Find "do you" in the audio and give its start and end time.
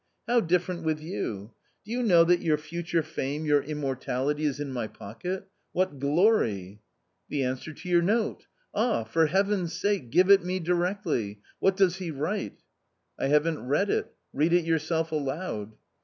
1.85-2.01